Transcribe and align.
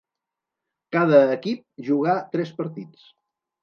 Cada 0.97 1.21
equip 1.37 1.87
jugà 1.93 2.19
tres 2.35 2.59
partits. 2.61 3.11